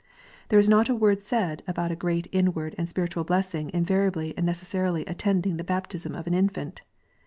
There 0.49 0.57
is 0.57 0.67
not 0.67 0.89
a 0.89 0.95
word 0.95 1.21
said 1.21 1.61
about 1.67 1.91
a 1.91 1.95
great 1.95 2.27
inward 2.31 2.73
and 2.75 2.89
spiritual 2.89 3.23
blessing 3.23 3.69
invariably 3.71 4.35
and 4.35 4.47
necessarily 4.47 5.05
attending 5.05 5.57
the 5.57 5.63
baptism 5.63 6.15
of 6.15 6.25
an 6.25 6.33
infant. 6.33 6.81